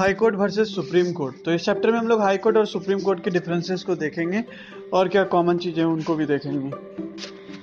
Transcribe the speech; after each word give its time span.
High 0.00 0.12
court 0.14 0.34
versus 0.34 0.68
supreme 0.74 1.10
court. 1.12 1.34
तो 1.44 1.52
इस 1.52 1.64
chapter 1.64 1.90
में 1.92 1.98
हम 1.98 2.06
लोग 2.08 2.20
हाई 2.20 2.36
कोर्ट 2.36 2.56
और 2.56 2.66
सुप्रीम 2.66 3.00
कोर्ट 3.00 3.22
के 3.24 3.30
डिफरेंसेस 3.30 3.82
को 3.82 3.94
देखेंगे 3.94 4.42
और 4.92 5.08
क्या 5.08 5.24
कॉमन 5.24 5.58
चीज़ें 5.58 5.82
हैं 5.82 5.90
उनको 5.90 6.14
भी 6.14 6.26
देखेंगे। 6.26 6.70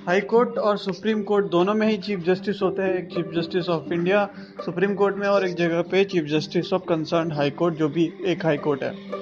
हाई 0.06 0.20
कोर्ट 0.20 0.58
और 0.58 0.78
सुप्रीम 0.78 1.22
कोर्ट 1.22 1.46
दोनों 1.46 1.74
में 1.74 1.86
ही 1.88 1.96
चीफ 1.98 2.20
जस्टिस 2.20 2.62
होते 2.62 2.82
हैं, 2.82 2.94
एक 2.94 3.08
chief 3.14 3.32
justice 3.34 3.68
of 3.68 3.92
India 3.92 4.24
supreme 4.64 4.94
court 4.94 5.16
में 5.16 5.28
और 5.28 5.48
एक 5.48 5.56
जगह 5.56 5.82
पे 5.82 6.04
chief 6.04 6.24
justice 6.24 6.72
of 6.72 6.82
concern 6.88 7.32
high 7.32 7.50
court 7.50 7.74
जो 7.74 7.88
भी 7.88 8.10
एक 8.26 8.44
हाई 8.46 8.56
कोर्ट 8.58 8.82
है। 8.82 9.17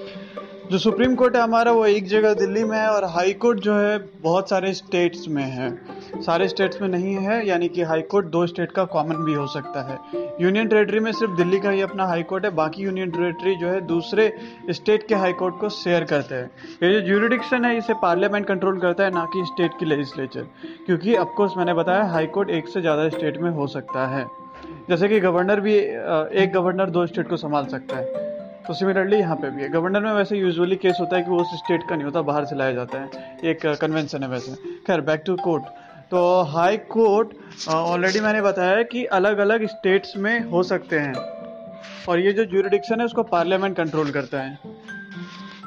जो 0.70 0.78
सुप्रीम 0.78 1.14
कोर्ट 1.14 1.36
है 1.36 1.42
हमारा, 1.42 1.72
वो 1.72 1.84
एक 1.86 2.06
जगह 2.08 2.32
दिल्ली 2.34 2.62
में 2.64 2.76
है 2.78 2.88
और 2.90 3.04
हाई 3.04 3.32
कोर्ट 3.32 3.58
जो 3.60 3.74
है 3.74 3.98
बहुत 4.22 4.48
सारे 4.50 4.72
स्टेट्स 4.74 5.28
में 5.28 5.42
है। 5.42 5.70
सारे 6.22 6.48
स्टेट्स 6.48 6.80
में 6.82 6.88
नहीं 6.88 7.14
है, 7.16 7.46
यानी 7.48 7.68
कि 7.68 7.82
हाई 7.82 8.02
कोर्ट 8.02 8.26
दो 8.26 8.46
स्टेट 8.46 8.72
का 8.72 8.84
कॉमन 8.84 9.24
भी 9.24 9.34
हो 9.34 9.46
सकता 9.46 9.82
है। 9.82 9.98
यूनियन 10.40 10.68
टेरेटरी 10.68 11.00
में 11.00 11.10
सिर्फ़ 11.12 11.36
दिल्ली 11.36 11.60
का 11.60 11.70
ही 11.70 11.82
अपना 11.82 12.06
हाई 12.06 12.22
कोर्ट 12.22 12.44
है, 12.44 12.50
बाकी 12.52 12.82
यूनियन 12.82 13.10
टेरेटरी 13.10 13.54
जो 13.54 13.68
है 13.68 13.80
दूसरे 13.86 14.32
स्टेट 14.70 15.06
के 15.08 15.14
हाई 15.14 15.32
कोर्ट 15.32 15.60
को 15.60 15.68
शेयर 15.68 16.04
करते 16.04 16.34
हैं। 16.34 16.50
ये 16.82 16.92
जो 16.92 17.06
ज्यूरिडिक्शन 17.06 17.64
है, 17.64 17.76
इसे 17.78 17.94
पार्लियामेंट 18.02 18.46
कंट्रोल 18.46 18.80
करता 18.80 19.04
है, 19.04 19.10
ना 19.10 19.24
कि 19.32 19.44
स्टेट 19.44 19.78
की 19.78 19.86
लेजिस्लेचर 19.86 20.46
क्योंकि 20.86 21.14
अफकोर्स 21.14 21.56
मैंने 21.56 21.74
बताया, 21.74 22.04
हाई 22.04 22.26
कोर्ट 22.28 22.50
एक 22.50 22.68
से 22.68 22.80
ज़्यादा 22.80 23.08
स्टेट 23.08 23.38
में 23.38 23.50
हो 23.50 23.66
सकता 23.68 24.06
है। 24.08 24.26
जैसे 24.88 25.08
कि 25.08 25.20
गवर्नर 25.20 25.60
भी 25.60 25.74
एक 25.74 26.52
गवर्नर 26.54 26.90
दो 26.90 27.06
स्टेट 27.06 27.28
को 27.28 27.36
संभाल 27.36 27.66
सकता 27.66 27.96
है। 27.96 28.25
तो 28.68 28.74
सिमिलरली 28.74 29.16
यहाँ 29.16 29.36
पे 29.36 29.50
भी 29.50 29.62
है। 29.62 29.68
गवर्नर 29.68 30.00
में 30.00 30.12
वैसे 30.12 30.36
यूजुअली 30.36 30.76
केस 30.76 30.96
होता 31.00 31.16
है 31.16 31.22
कि 31.22 31.30
वो 31.30 31.40
उस 31.40 31.56
स्टेट 31.56 31.82
का 31.88 31.96
नहीं 31.96 32.04
होता, 32.04 32.22
बाहर 32.22 32.44
से 32.44 32.56
लाया 32.56 32.72
जाता 32.72 32.98
है। 32.98 33.36
एक 33.44 33.66
कन्वेंशन 33.80 34.22
है 34.22 34.28
वैसे। 34.28 34.54
खैर 34.86 35.00
बैक 35.02 35.22
टू 35.26 35.36
कोर्ट 35.36 35.64
तो 36.10 36.42
हाई 36.44 36.76
कोर्ट 36.76 37.28
ऑलरेडी 37.68 38.20
मैंने 38.20 38.40
बताया 38.42 38.82
कि 38.84 39.04
अलग 39.12 39.38
अलग 39.38 39.66
स्टेट्स 39.66 40.16
में 40.16 40.40
हो 40.50 40.62
सकते 40.62 40.98
हैं। 40.98 41.14
और 42.08 42.20
ये 42.20 42.32
जो 42.32 42.44
ज्यूरिडिक्शन 42.44 43.00
है, 43.00 43.06
उसको 43.06 43.22
पार्लियामेंट 43.24 43.76
कंट्रोल 43.76 44.10
करता 44.10 44.40
है। 44.40 44.58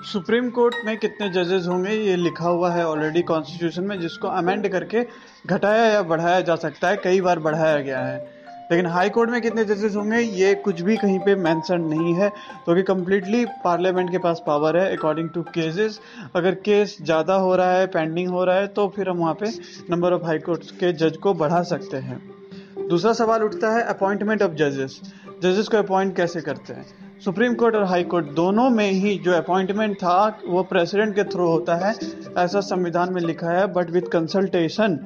सुप्रीम 0.04 0.50
कोर्ट 0.50 0.76
में 0.86 0.98
कितने 0.98 1.30
जजेस 1.30 1.68
होंगे, 1.68 1.92
ये 1.92 2.16
लिखा 2.16 2.48
हुआ 2.48 2.72
है 2.72 2.86
ऑलरेडी 2.88 3.22
कॉन्स्टिट्यूशन 3.24 3.84
में, 3.84 4.00
जिसको 4.00 4.28
अमेंड 4.28 4.68
करके 4.68 5.06
घटाया 5.48 5.86
या 5.86 6.02
बढ़ाया 6.04 6.40
जा 6.42 6.56
सकता 6.56 6.88
है, 6.88 6.98
कई 6.98 7.22
बार 7.22 7.40
बढ़ाया 7.40 7.78
गया 7.80 8.00
है। 8.00 8.39
लेकिन 8.70 8.86
हाई 8.86 9.10
कोर्ट 9.10 9.30
में 9.30 9.42
कितने 9.42 9.64
जजेस 9.66 9.96
होंगे, 9.96 10.20
ये 10.20 10.54
कुछ 10.56 10.82
भी 10.82 10.98
कहीं 10.98 11.20
पे 11.20 11.36
मेंशन 11.38 11.82
नहीं 11.84 12.14
है। 12.16 12.30
तो 12.66 12.76
कि 12.76 12.84
कम्प्लीटली 12.84 13.46
पार्लियामेंट 13.64 14.12
के 14.12 14.18
पास 14.18 14.42
पावर 14.48 14.78
है 14.78 14.96
अकॉर्डिंग 14.98 15.30
टू 15.30 15.42
केसेस 15.50 16.00
अगर 16.36 16.56
केस 16.66 16.98
ज़्यादा 17.02 17.36
हो 17.38 17.56
रहा 17.56 17.72
है 17.72 17.88
पेंडिंग 17.88 18.30
हो 18.30 18.44
रहा 18.46 18.56
है 18.56 18.68
तो 18.70 18.88
फिर 18.96 19.10
हम 19.10 19.18
वहाँ 19.18 19.34
पे 19.34 19.52
नंबर 19.90 20.14
ऑफ़ 20.14 20.26
हाई 20.26 20.40
कोर्ट 20.40 20.72
के 20.80 20.94
जज 20.96 21.18
को 21.18 21.34
बढ़ा 21.36 21.62
सकते 21.66 21.98
हैं। 22.00 22.22
दूसरा 22.90 23.14
सवाल 23.14 23.44
उठता 23.44 23.72
है 23.72 23.84
अपॉइंटमेंट 23.86 24.42
ऑफ़ 24.42 24.52
जजेस 24.54 25.02
जजेस 25.44 25.68
को 25.68 25.78
अपॉइंट 25.78 26.16
कैसे 26.16 26.42
करते 26.42 26.74
हैं? 26.74 26.86
सुप्रीम 27.26 27.54
कोर्ट 27.54 27.76
और 27.76 27.84
हाई 27.84 28.04
कोर्ट 28.04 28.26
दोनों 28.34 28.70
में 28.70 28.90
ही 28.92 29.18
जो 29.18 29.32
अपॉइंटमेंट 29.34 29.96
था, 29.96 30.40
वो 30.48 30.64
प्रेसिडेंट 30.64 31.16
के 31.16 31.24
थ्रू 31.26 31.48
होता 31.48 31.76
है, 31.78 31.94
ऐसा 32.38 32.60
संविधान 32.62 33.14
में 33.14 33.22
लिखा 33.22 33.50
है 33.50 33.66
but 33.74 33.90
with 33.90 34.10
consultation 34.14 35.00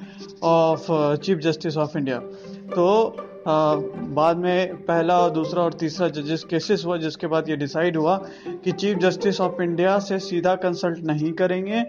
of 0.43 0.87
chief 1.17 1.37
justice 1.39 1.77
of 1.77 1.97
India 1.97 2.17
तो 2.69 2.85
बाद 3.47 4.37
में 4.37 4.75
पहला 4.85 5.19
और 5.19 5.29
दूसरा 5.29 5.63
और 5.63 5.73
तीसरा 5.73 6.07
जजेस 6.07 6.43
केसेस 6.43 6.83
हुआ, 6.85 6.97
जिसके 6.97 7.27
बाद 7.27 7.49
ये 7.49 7.55
डिसाइड 7.55 7.97
हुआ 7.97 8.15
कि 8.63 8.71
चीफ 8.71 8.97
जस्टिस 8.97 9.41
ऑफ़ 9.41 9.61
इंडिया 9.61 9.97
से 9.99 10.19
सीधा 10.19 10.55
कंसल्ट 10.55 10.99
नहीं 11.05 11.31
करेंगे। 11.33 11.83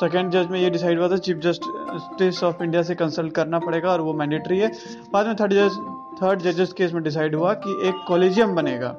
सेकेंड 0.00 0.30
जज 0.32 0.50
में 0.50 0.60
ये 0.60 0.70
डिसाइड 0.70 0.98
हुआ 0.98 1.08
था 1.08 1.16
चीफ 1.18 1.36
जस्टिस 1.38 2.42
ऑफ़ 2.44 2.62
इंडिया 2.62 2.82
से 2.82 2.94
कंसल्ट 2.94 3.32
करना 3.32 3.58
पड़ेगा 3.58 3.90
और 3.90 4.00
वो 4.00 4.12
मैंडेटरी 4.14 4.58
है। 4.58 4.72
बाद 5.12 5.26
में 5.26 5.34
थर्ड 5.36 5.52
जज 5.52 5.78
थर्ड 6.22 6.40
जजेस 6.42 6.72
केस 6.72 6.92
में 6.92 7.02
डिसाइड 7.02 7.34
हुआ 7.34 7.52
कि 7.56 7.70
एक 7.88 8.04
कॉलेजियम 8.08 8.54
बनेगा, 8.54 8.94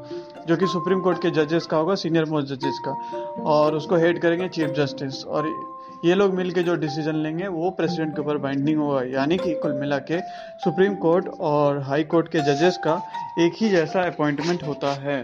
जो 0.48 0.56
कि 0.56 0.68
सुप्रीम 0.68 1.02
कोर्ट 1.02 1.22
के 1.22 1.30
जजेस 1.32 1.66
का 1.66 1.78
होगा 1.78 1.96
सीनियर 1.96 2.26
मोस्ट 2.26 2.48
जजेस 2.48 2.80
का। 2.88 2.92
और 3.44 3.76
उसको 3.76 3.96
हेड 3.96 4.20
करेंगे 4.20 4.48
चीफ 4.50 4.70
जस्टिस 4.70 5.26
और 5.26 5.48
ये 6.06 6.16
लोग 6.16 6.34
मिल 6.34 6.52
के 6.52 6.64
जो 6.64 6.76
डिसीज़न 6.76 7.16
लेंगे, 7.16 7.48
वो 7.48 7.70
प्रेसिडेंट 7.70 8.16
के 8.16 8.22
ऊपर 8.22 8.38
बाइंडिंग 8.38 8.80
होगा। 8.80 9.02
यानी 9.10 9.38
कि 9.38 9.54
कुल 9.54 9.74
मिला 9.74 9.98
के 10.00 10.20
सुप्रीम 10.64 10.96
कोर्ट 10.96 11.28
और 11.40 11.80
हाई 11.82 12.04
कोर्ट 12.04 12.28
के 12.28 12.40
जजेस 12.40 12.78
का 12.78 13.02
एक 13.40 13.54
ही 13.58 13.70
जैसा 13.70 14.02
अपॉइंटमेंट 14.04 14.64
होता 14.64 14.94
है। 14.94 15.24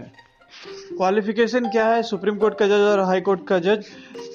क्वालिफिकेशन 0.96 1.68
क्या 1.68 1.86
है? 1.86 2.02
सुप्रीम 2.02 2.36
कोर्ट 2.36 2.58
का 2.58 2.66
जज 2.66 2.72
और 2.72 3.00
हाई 3.00 3.20
कोर्ट 3.20 3.46
का 3.46 3.58
जज 3.58 3.84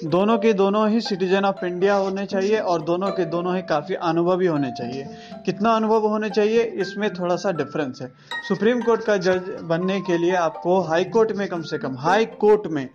दोनों 0.04 0.36
के 0.38 0.52
दोनों 0.52 0.88
ही 0.90 1.00
सिटीजन 1.00 1.44
ऑफ़ 1.44 1.64
इंडिया 1.64 1.94
होने 1.94 2.26
चाहिए 2.26 2.58
और 2.58 2.82
दोनों 2.82 3.10
के 3.10 3.24
दोनों 3.24 3.56
ही 3.56 3.62
काफ़ी 3.62 3.94
अनुभवी 3.94 4.46
होने 4.46 4.70
चाहिए। 4.70 5.06
कितना 5.46 5.70
अनुभव 5.70 6.06
होने 6.06 6.30
चाहिए? 6.30 6.62
इसमें 6.62 7.12
थोड़ा 7.14 7.36
सा 7.36 7.52
डिफरेंस 7.52 7.98
है। 8.02 8.12
सुप्रीम 8.48 8.80
कोर्ट 8.80 9.04
का 9.04 9.16
जज 9.16 9.50
बनने 9.62 10.00
के 10.00 10.18
लिए 10.18 10.34
आपको 10.36 10.80
हाई 10.80 11.04
कोर्ट 11.04 11.32
में 11.32 11.46
कम 11.48 11.62
से 11.62 11.78
कम 11.78 11.96
हाई 11.98 12.24
कोर्ट 12.24 12.66
में 12.66 12.88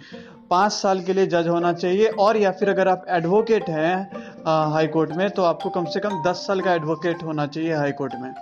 पाँच 0.50 0.72
साल 0.72 1.02
के 1.02 1.14
लिए 1.14 1.26
जज 1.28 1.48
होना 1.48 1.72
चाहिए 1.74 2.08
और 2.20 2.38
या 2.38 2.52
फिर 2.52 2.70
अगर 2.70 2.88
आप 2.88 3.06
एडवोकेट 3.10 3.70
हैं 3.70 3.96
हाई 4.74 4.88
कोर्ट 4.88 5.12
में 5.12 5.30
तो 5.30 5.44
आपको 5.44 5.70
कम 5.70 5.86
से 5.86 6.00
कम 6.00 6.22
दस 6.24 6.46
साल 6.48 6.62
का 6.62 6.74
एडवोकेट 6.74 7.24
होना 7.24 7.46
चाहिए 7.48 7.74
हाई 7.74 7.92
कोर्ट 7.92 8.14
में। 8.22 8.34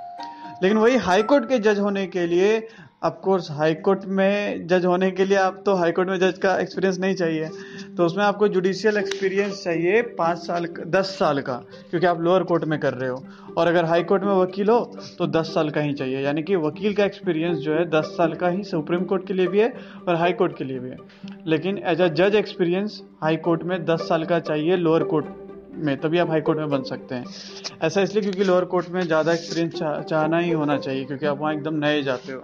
लेकिन 0.63 0.78
वही 0.78 0.97
हाई 1.00 1.23
कोर्ट 1.23 1.50
के 1.50 1.59
जज 1.59 1.79
होने 1.79 2.06
के 2.07 2.25
लिए 2.28 2.59
कोर्स 3.02 3.50
हाई 3.52 3.74
कोर्ट 3.75 4.06
में 4.08 4.68
जज 4.68 4.85
होने 4.85 5.09
के 5.12 5.25
लिए 5.25 5.38
आप 5.38 5.62
तो 5.66 5.74
हाई 5.75 5.91
कोर्ट 5.91 6.09
में 6.09 6.18
जज 6.19 6.38
का 6.38 6.56
एक्सपीरियंस 6.59 6.97
नहीं 7.00 7.16
चाहिए। 7.16 7.50
तो 7.97 8.06
उसमें 8.06 8.24
आपको 8.24 8.47
जुडिशियल 8.47 8.97
एक्सपीरियंस 8.97 9.62
चाहिए 9.63 10.02
पाँच 10.18 10.38
साल 10.38 10.68
दस 10.88 11.16
साल 11.19 11.41
का 11.41 11.56
क्योंकि 11.90 12.07
आप 12.07 12.22
लोअर 12.22 12.44
कोर्ट 12.44 12.63
में 12.66 12.78
कर 12.80 12.94
रहे 12.94 13.09
हो। 13.09 13.24
और 13.57 13.68
अगर 13.68 13.86
हाई 13.86 14.03
कोर्ट 14.03 14.24
में 14.24 14.34
वकील 14.34 14.69
हो 14.69 14.80
तो 15.18 15.28
दस 15.30 15.53
साल 15.53 15.69
का 15.69 15.81
ही 15.81 15.94
चाहिए। 15.94 16.22
यानी 16.22 16.44
कि 16.44 16.56
वकील 16.56 16.94
का 16.94 17.06
एक्सपीरियंस 17.06 17.57
जो 17.57 17.74
है 17.74 17.86
दस 17.90 18.13
साल 18.18 18.34
का 18.34 18.47
ही 18.47 18.63
सुप्रीम 18.63 19.03
कोर्ट 19.03 19.28
के 19.28 19.34
लिए 19.34 19.47
भी 19.47 19.59
है 19.59 19.74
और 20.07 20.16
हाई 20.16 20.34
कोर्ट 20.34 20.57
के 20.57 20.63
लिए 20.63 20.80
भी 20.80 20.90
है। 20.90 20.97
लेकिन 21.47 21.78
एज 21.86 22.02
अ 22.02 22.07
जज 22.07 22.36
एक्सपीरियंस 22.36 23.02
हाई 23.22 23.38
कोर्ट 23.40 23.63
में 23.63 23.84
दस 23.86 24.07
साल 24.09 24.25
का 24.25 24.40
चाहिए 24.41 24.75
लोअर 24.78 25.03
कोर्ट 25.03 25.25
में 25.80 25.96
तभी 25.97 26.18
आप 26.18 26.30
हाई 26.30 26.41
कोर्ट 26.41 26.59
में 26.59 26.69
बन 26.69 26.84
सकते 26.84 27.16
हैं। 27.16 27.25
ऐसा 27.81 28.02
इसलिए 28.02 28.22
क्योंकि 28.22 28.44
लोअर 28.44 28.66
कोर्ट 28.66 28.90
में 28.90 29.02
ज़्यादा 29.02 29.34
एक्सपीरियंस 29.34 29.74
चाह, 29.74 30.02
चाहना 30.02 30.40
ही 30.40 30.52
होना 30.52 30.78
चाहिए 30.78 31.06
क्योंकि 31.06 31.25
आप 31.25 31.40
वहाँ 31.40 31.53
एकदम 31.53 31.75
नए 31.75 32.02
जाते 32.03 32.31
हो। 32.31 32.44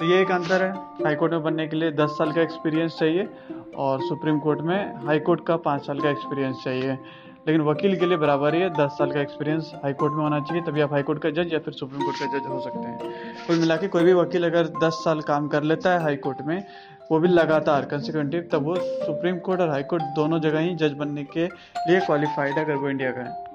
तो 0.00 0.04
ये 0.04 0.20
एक 0.22 0.30
अंतर 0.30 0.62
है। 0.62 0.70
हाई 1.04 1.14
कोर्ट 1.14 1.32
में 1.32 1.42
बनने 1.42 1.66
के 1.68 1.76
लिए 1.76 1.90
दस 1.92 2.10
साल 2.10 2.32
का 2.32 2.40
एक्सपीरियंस 2.42 2.96
चाहिए 2.98 3.28
और 3.76 4.00
सुप्रीम 4.00 4.38
कोर्ट 4.38 4.60
में 4.60 5.06
हाई 5.06 5.18
कोर्ट 5.18 5.44
का 5.46 5.56
पाँच 5.56 5.86
साल 5.86 6.00
का 6.00 6.10
एक्सपीरियंस 6.10 6.62
चाहिए। 6.64 6.98
लेकिन 7.46 7.60
वकील 7.60 7.96
के 7.96 8.06
लिए 8.06 8.16
बराबर 8.16 8.54
ही। 8.54 8.60
है 8.60 8.70
दस 8.70 8.90
साल 8.90 9.12
का 9.12 9.20
एक्सपीरियंस 9.20 9.70
हाई 9.74 9.92
कोर्ट 9.92 10.12
में 10.12 10.22
होना 10.22 10.40
चाहिए, 10.40 10.62
तभी 10.62 10.80
आप 10.80 10.92
हाई 10.92 11.02
कोर्ट 11.02 11.22
का 11.22 11.30
जज 11.30 11.52
या 11.52 11.58
फिर 11.58 11.74
सुप्रीम 11.74 12.02
कोर्ट 12.02 12.18
का 12.18 12.26
जज 12.26 12.46
हो 12.46 12.60
सकते 12.60 12.78
हैं। 12.78 13.34
कुल 13.46 13.56
मिला 13.56 13.76
के 13.76 13.88
कोई 13.88 14.04
भी 14.04 14.12
वकील 14.12 14.46
अगर 14.46 14.66
दस 14.84 15.00
साल 15.04 15.20
काम 15.20 15.48
कर 15.48 15.62
लेता 15.62 15.92
है 15.92 16.02
हाई 16.02 16.16
कोर्ट 16.16 16.42
में, 16.46 16.62
वो 17.10 17.18
भी 17.18 17.28
लगातार 17.28 17.84
कंसिक्वेंटिव 17.84 18.48
तब 18.52 18.64
वो 18.64 18.76
सुप्रीम 18.76 19.38
कोर्ट 19.38 19.60
और 19.60 19.68
हाई 19.68 19.82
कोर्ट 19.82 20.02
दोनों 20.16 20.40
जगह 20.40 20.58
ही 20.58 20.74
जज 20.74 20.92
बनने 20.92 21.24
के 21.24 21.46
लिए 21.46 22.00
क्वालिफाइड 22.00 22.52
है 22.52 22.64
अगर 22.64 22.74
वो 22.74 22.88
इंडिया 22.88 23.10
का 23.10 23.20
है। 23.20 23.53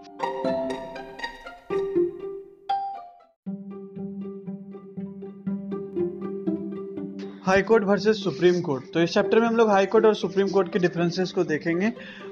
High 7.50 7.62
court 7.62 7.84
versus 7.84 8.24
supreme 8.24 8.60
court. 8.62 8.84
तो 8.94 9.02
इस 9.02 9.14
चैप्टर 9.14 9.40
में 9.40 9.48
हम 9.48 9.56
लोग 9.56 9.70
हाई 9.70 9.86
कोर्ट 9.86 10.06
और 10.06 10.16
सुप्रीम 10.16 10.48
कोर्ट 10.48 10.72
के 10.74 10.80
डिफरेंसेस 10.80 11.32
को 11.32 11.44
देखेंगे 11.44 11.92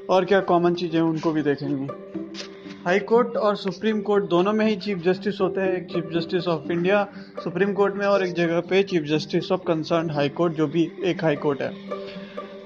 और 0.09 0.25
क्या 0.25 0.39
कॉमन 0.41 0.73
चीज़ें 0.73 0.99
हैं 0.99 1.07
उनको 1.07 1.31
भी 1.31 1.41
देखेंगे। 1.41 1.87
हाई 2.85 2.99
कोर्ट 2.99 3.37
और 3.37 3.55
सुप्रीम 3.55 4.01
कोर्ट 4.01 4.25
दोनों 4.29 4.53
में 4.53 4.65
ही 4.65 4.75
चीफ 4.75 4.97
जस्टिस 4.97 5.41
होते 5.41 5.61
हैं, 5.61 5.73
एक 5.73 5.91
chief 5.91 6.11
justice 6.13 6.47
of 6.47 6.71
India 6.71 7.03
supreme 7.43 7.73
court 7.73 7.95
में 7.95 8.05
और 8.05 8.27
एक 8.27 8.35
जगह 8.35 8.59
पे 8.59 8.83
chief 8.83 9.03
justice 9.03 9.51
of 9.51 9.61
concern 9.67 10.09
high 10.09 10.29
court 10.29 10.53
जो 10.53 10.67
भी 10.67 10.89
एक 11.05 11.23
हाई 11.23 11.35
कोर्ट 11.35 11.61
है। 11.61 11.96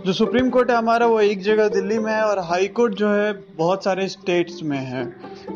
जो 0.06 0.14
सुप्रीम 0.14 0.50
कोर्ट 0.50 0.70
है 0.72 0.76
हमारा, 0.78 1.06
वो 1.06 1.20
एक 1.22 1.42
जगह 1.42 1.68
दिल्ली 1.70 1.98
में 2.00 2.12
है 2.12 2.22
और 2.26 2.40
हाई 2.40 2.68
कोर्ट 2.68 2.94
जो 2.94 3.10
है 3.10 3.32
बहुत 3.58 3.84
सारे 3.84 4.08
स्टेट्स 4.08 4.62
में 4.64 4.78
है। 4.78 5.04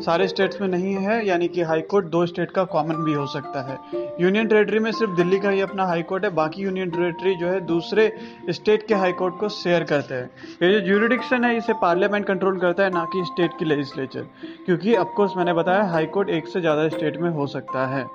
सारे 0.02 0.28
स्टेट्स 0.28 0.60
में 0.60 0.66
नहीं 0.68 0.94
है, 0.96 1.26
यानी 1.26 1.48
कि 1.48 1.62
हाई 1.62 1.80
कोर्ट 1.82 2.06
दो 2.06 2.24
स्टेट 2.26 2.50
का 2.50 2.64
कॉमन 2.64 3.02
भी 3.04 3.12
हो 3.12 3.26
सकता 3.26 3.62
है। 3.62 3.78
यूनियन 4.20 4.48
टेरेटरी 4.48 4.78
में 4.78 4.90
सिर्फ़ 4.92 5.14
दिल्ली 5.16 5.38
का 5.38 5.50
ही 5.50 5.60
अपना 5.60 5.86
हाई 5.86 6.02
कोर्ट 6.02 6.24
है, 6.24 6.30
बाकी 6.30 6.62
यूनियन 6.62 6.90
टेरेटरी 6.90 7.34
जो 7.34 7.48
है 7.48 7.60
दूसरे 7.66 8.10
स्टेट 8.50 8.86
के 8.86 8.94
हाई 8.94 9.12
कोर्ट 9.12 9.38
को 9.40 9.48
शेयर 9.48 9.84
करते 9.84 10.14
हैं। 10.14 10.30
ये 10.62 10.72
जो 10.72 10.84
ज्यूरिडिक्शन 10.86 11.44
है, 11.44 11.56
इसे 11.56 11.72
पार्लियामेंट 11.82 12.26
कंट्रोल 12.26 12.58
करता 12.58 12.84
है, 12.84 12.90
ना 12.90 13.04
कि 13.04 13.24
स्टेट 13.24 13.58
की 13.58 13.64
लेजिस्लेचर 13.64 14.26
क्योंकि 14.66 14.94
अफकोर्स 14.94 15.36
मैंने 15.36 15.52
बताया, 15.52 15.82
हाई 15.84 16.06
कोर्ट 16.06 16.30
एक 16.30 16.48
से 16.48 16.60
ज़्यादा 16.60 16.88
स्टेट 16.88 17.16
में 17.16 17.30
हो 17.30 17.46
सकता 17.46 17.86
है। 17.86 18.06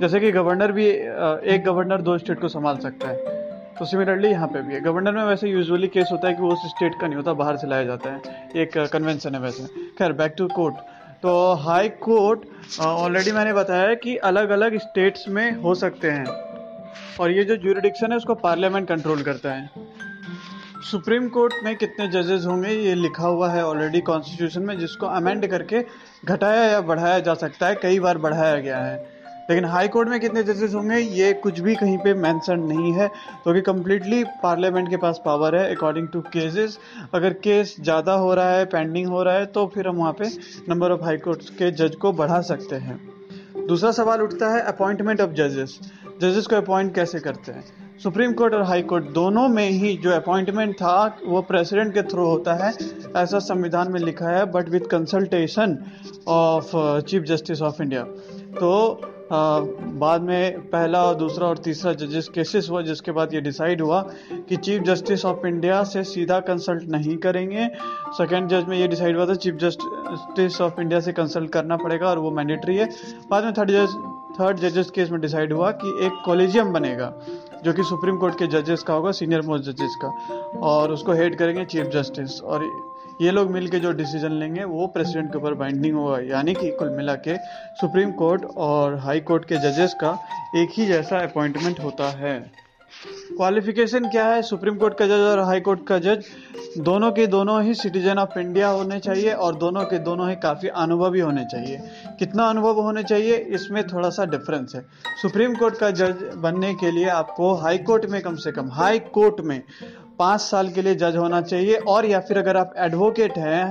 जैसे 0.00 0.20
कि 0.20 0.30
गवर्नर 0.32 0.72
भी 0.72 0.86
एक 0.86 1.62
गवर्नर 1.64 2.02
दो 2.02 2.18
स्टेट 2.18 2.40
को 2.40 2.48
संभाल 2.48 2.76
सकता 2.78 3.08
है। 3.08 3.47
तो 3.78 3.84
सिमिलरली 3.84 4.28
यहाँ 4.28 4.46
पे 4.48 4.62
भी 4.62 4.74
है। 4.74 4.80
गवर्नर 4.80 5.12
में 5.12 5.24
वैसे 5.24 5.48
यूजुअली 5.48 5.88
केस 5.88 6.08
होता 6.12 6.28
है 6.28 6.34
कि 6.34 6.42
वो 6.42 6.52
उस 6.52 6.68
स्टेट 6.68 6.94
का 7.00 7.06
नहीं 7.06 7.16
होता, 7.16 7.32
बाहर 7.32 7.56
से 7.56 7.66
लाया 7.66 7.84
जाता 7.84 8.10
है। 8.10 8.48
एक 8.56 8.78
कन्वेंशन 8.92 9.34
है 9.34 9.40
वैसे। 9.40 9.66
खैर 9.98 10.12
बैक 10.12 10.34
टू 10.38 10.46
कोर्ट 10.48 10.74
तो 11.22 11.30
हाई 11.56 11.88
कोर्ट 11.88 12.40
ऑलरेडी 12.80 13.32
मैंने 13.32 13.52
बताया 13.52 13.94
कि 13.94 14.16
अलग 14.24 14.50
अलग 14.50 14.76
स्टेट्स 14.78 15.24
में 15.28 15.50
हो 15.62 15.74
सकते 15.74 16.10
हैं। 16.10 16.26
और 17.20 17.30
ये 17.30 17.44
जो 17.44 17.56
ज्यूरिडिक्शन 17.56 18.10
है, 18.10 18.16
उसको 18.16 18.34
पार्लियामेंट 18.36 18.88
कंट्रोल 18.88 19.22
करता 19.22 19.52
है। 19.52 19.70
सुप्रीम 20.90 21.28
कोर्ट 21.28 21.54
में 21.64 21.74
कितने 21.76 22.06
जजेस 22.08 22.44
होंगे, 22.46 22.70
ये 22.70 22.94
लिखा 22.94 23.26
हुआ 23.26 23.50
है 23.50 23.64
ऑलरेडी 23.66 24.00
कॉन्स्टिट्यूशन 24.00 24.62
में, 24.62 24.78
जिसको 24.78 25.06
अमेंड 25.06 25.46
करके 25.46 25.84
घटाया 26.24 26.64
या 26.64 26.80
बढ़ाया 26.82 27.18
जा 27.18 27.34
सकता 27.34 27.66
है, 27.66 27.74
कई 27.74 27.98
बार 28.00 28.18
बढ़ाया 28.18 28.56
गया 28.56 28.78
है। 28.78 29.17
लेकिन 29.48 29.64
हाई 29.64 29.88
कोर्ट 29.88 30.08
में 30.08 30.18
कितने 30.20 30.42
जजेस 30.42 30.74
होंगे, 30.74 30.96
ये 30.96 31.32
कुछ 31.34 31.60
भी 31.60 31.74
कहीं 31.74 31.96
पे 31.98 32.14
मेंशन 32.14 32.60
नहीं 32.62 32.92
है 32.92 33.08
तो 33.44 33.52
कि 33.54 33.60
कम्प्लीटली 33.60 34.22
पार्लियामेंट 34.42 34.88
के 34.90 34.96
पास 34.96 35.20
पावर 35.24 35.56
है 35.56 35.74
अकॉर्डिंग 35.74 36.08
टू 36.08 36.20
केसेस 36.28 36.78
अगर 37.14 37.32
केस 37.44 37.76
ज़्यादा 37.80 38.12
हो 38.14 38.34
रहा 38.34 38.50
है 38.50 38.64
पेंडिंग 38.66 39.06
हो 39.08 39.22
रहा 39.22 39.34
है 39.34 39.46
तो 39.48 39.66
फिर 39.74 39.88
हम 39.88 39.96
वहाँ 39.96 40.12
पे 40.12 40.28
नंबर 40.68 40.92
ऑफ़ 40.92 41.04
हाई 41.04 41.16
कोर्ट 41.18 41.48
के 41.58 41.70
जज 41.72 41.96
को 41.96 42.12
बढ़ा 42.12 42.40
सकते 42.42 42.76
हैं। 42.76 42.98
दूसरा 43.66 43.90
सवाल 43.92 44.22
उठता 44.22 44.48
है 44.48 44.60
अपॉइंटमेंट 44.66 45.20
ऑफ़ 45.20 45.30
जजेस 45.32 45.78
जजेस 46.20 46.46
को 46.46 46.56
अपॉइंट 46.56 46.94
कैसे 46.94 47.18
करते 47.20 47.52
हैं? 47.52 47.64
सुप्रीम 48.02 48.32
कोर्ट 48.32 48.54
और 48.54 48.62
हाई 48.62 48.82
कोर्ट 48.82 49.04
दोनों 49.12 49.48
में 49.48 49.68
ही 49.68 49.96
जो 49.96 50.10
अपॉइंटमेंट 50.12 50.74
था, 50.74 51.18
वो 51.26 51.42
प्रेसिडेंट 51.42 51.92
के 51.94 52.02
थ्रू 52.02 52.26
होता 52.26 52.54
है, 52.56 52.72
ऐसा 53.16 53.38
संविधान 53.40 53.92
में 53.92 54.00
लिखा 54.00 54.28
है 54.28 54.44
but 54.52 54.68
with 54.68 54.88
consultation 54.90 55.78
of 56.28 56.70
chief 57.00 57.22
justice 57.22 57.62
of 57.62 57.82
India 57.82 58.02
तो 58.54 59.00
बाद 59.32 60.22
में 60.22 60.60
पहला 60.70 61.02
और 61.04 61.14
दूसरा 61.14 61.46
और 61.46 61.58
तीसरा 61.58 61.92
जजेस 61.92 62.28
केसेस 62.28 62.68
हुआ, 62.70 62.82
जिसके 62.82 63.12
बाद 63.12 63.34
ये 63.34 63.40
डिसाइड 63.40 63.80
हुआ 63.82 64.00
कि 64.48 64.56
चीफ 64.56 64.82
जस्टिस 64.82 65.24
ऑफ़ 65.24 65.46
इंडिया 65.46 65.82
से 65.84 66.04
सीधा 66.04 66.38
कंसल्ट 66.40 66.88
नहीं 66.90 67.16
करेंगे। 67.16 67.68
सेकेंड 68.18 68.48
जज 68.48 68.68
में 68.68 68.76
ये 68.78 68.88
डिसाइड 68.88 69.16
हुआ 69.16 69.26
था 69.26 69.34
चीफ 69.34 69.54
जस्टिस 69.54 70.60
ऑफ़ 70.60 70.80
इंडिया 70.80 71.00
से 71.00 71.12
कंसल्ट 71.12 71.50
करना 71.50 71.76
पड़ेगा 71.76 72.08
और 72.08 72.18
वो 72.18 72.30
मैंडेटरी 72.30 72.76
है। 72.76 72.88
बाद 73.30 73.44
में 73.44 73.52
थर्ड 73.52 73.70
जज 73.70 73.96
थर्ड 74.40 74.58
जजेस 74.58 74.90
केस 74.90 75.10
में 75.10 75.20
डिसाइड 75.20 75.52
हुआ 75.52 75.70
कि 75.74 75.96
एक 76.06 76.22
कॉलेजियम 76.24 76.72
बनेगा, 76.72 77.12
जो 77.64 77.72
कि 77.72 77.82
सुप्रीम 77.82 78.16
कोर्ट 78.16 78.38
के 78.38 78.46
जजेस 78.46 78.82
का 78.82 78.94
होगा 78.94 79.12
सीनियर 79.12 79.42
मोस्ट 79.42 79.64
जजेस 79.64 79.96
का। 80.04 80.08
और 80.62 80.92
उसको 80.92 81.12
हेड 81.12 81.36
करेंगे 81.36 81.64
चीफ 81.64 81.86
जस्टिस 81.86 82.40
और 82.42 82.64
ये 83.22 83.30
लोग 83.30 83.50
मिलके 83.50 83.78
जो 83.80 83.92
डिसीज़न 83.92 84.32
लेंगे, 84.32 84.64
वो 84.64 84.86
प्रेसिडेंट 84.86 85.30
के 85.32 85.38
ऊपर 85.38 85.54
बाइंडिंग 85.54 85.96
होगा, 85.96 86.18
यानी 86.26 86.54
कि 86.54 86.70
कुल 86.70 86.90
मिला 86.90 87.14
के 87.26 87.36
सुप्रीम 87.80 88.12
कोर्ट 88.12 88.44
और 88.56 88.94
हाई 88.98 89.20
कोर्ट 89.20 89.44
के 89.44 89.56
जजेस 89.56 89.94
का 89.94 90.18
एक 90.56 90.68
ही 90.72 90.86
जैसा 90.86 91.18
अपॉइंटमेंट 91.20 91.80
होता 91.80 92.10
है। 92.10 92.38
क्वालिफिकेशन 93.36 94.08
क्या 94.10 94.26
है? 94.26 94.42
सुप्रीम 94.42 94.76
कोर्ट 94.76 94.94
का 94.98 95.06
जज 95.06 95.20
और 95.22 95.38
हाई 95.38 95.60
कोर्ट 95.60 95.86
का 95.86 95.98
जज 95.98 96.24
दोनों 96.78 97.10
के 97.12 97.26
दोनों 97.26 97.62
ही 97.62 97.74
सिटीजन 97.74 98.18
ऑफ़ 98.18 98.38
इंडिया 98.38 98.68
होने 98.68 98.98
चाहिए 99.00 99.32
और 99.32 99.54
दोनों 99.54 99.84
के 99.84 99.98
दोनों 99.98 100.28
ही 100.28 100.36
काफ़ी 100.36 100.68
अनुभवी 100.68 101.20
होने 101.20 101.44
चाहिए। 101.44 101.78
कितना 102.18 102.44
अनुभव 102.44 102.80
होने 102.80 103.02
चाहिए? 103.02 103.36
इसमें 103.36 103.86
थोड़ा 103.86 104.10
सा 104.10 104.24
डिफरेंस 104.24 104.72
है। 104.74 104.82
सुप्रीम 105.22 105.54
कोर्ट 105.54 105.78
का 105.78 105.90
जज 105.90 106.24
बनने 106.36 106.74
के 106.74 106.90
लिए 106.90 107.08
आपको 107.10 107.54
हाई 107.54 107.78
कोर्ट 107.78 108.06
में 108.06 108.20
कम 108.22 108.36
से 108.36 108.52
कम 108.52 108.70
हाई 108.72 108.98
कोर्ट 108.98 109.40
में 109.40 109.62
पाँच 110.18 110.40
साल 110.40 110.68
के 110.68 110.82
लिए 110.82 110.94
जज 110.94 111.16
होना 111.16 111.40
चाहिए 111.42 111.76
और 111.88 112.06
या 112.06 112.20
फिर 112.20 112.38
अगर 112.38 112.56
आप 112.56 112.72
एडवोकेट 112.78 113.38
हैं 113.38 113.64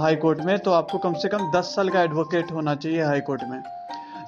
हाई 0.00 0.16
कोर्ट 0.16 0.40
में 0.44 0.58
तो 0.58 0.70
आपको 0.72 0.98
कम 0.98 1.14
से 1.14 1.28
कम 1.28 1.50
दस 1.52 1.74
साल 1.74 1.88
का 1.88 2.02
एडवोकेट 2.02 2.52
होना 2.52 2.74
चाहिए 2.74 3.02
हाई 3.02 3.20
कोर्ट 3.20 3.42
में। 3.42 3.62